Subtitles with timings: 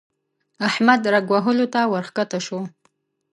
[0.67, 2.59] احمد رګ وهلو ته ورکښته شو.